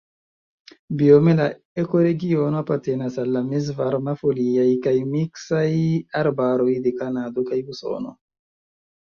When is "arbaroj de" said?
6.23-6.97